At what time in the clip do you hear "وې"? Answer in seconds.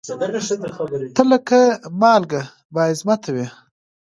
3.35-3.47